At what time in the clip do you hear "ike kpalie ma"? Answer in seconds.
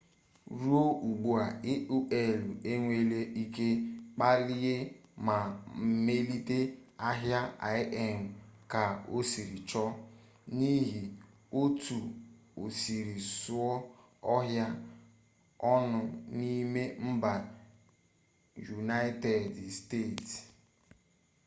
3.43-5.37